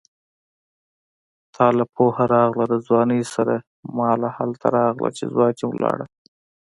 تاله 1.55 1.85
پوهه 1.95 2.25
راغله 2.33 2.65
د 2.69 2.75
ځوانۍ 2.87 3.21
سره 3.33 3.55
ماله 3.97 4.29
هله 4.37 4.57
راغله 4.77 5.09
چې 5.17 5.23
ځواني 5.33 5.67
لاړه 5.81 6.05